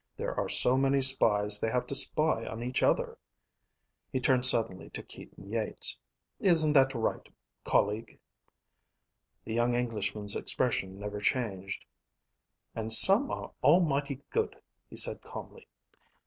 [0.17, 3.19] There are so many spies they have to spy on each other."
[4.11, 5.95] He turned suddenly to Keaton Yeats.
[6.39, 7.29] "Isn't that right,
[7.63, 8.17] colleague?"
[9.45, 11.85] The young Englishman's expression never changed.
[12.73, 14.55] "And some are almighty good,"
[14.89, 15.67] he said calmly.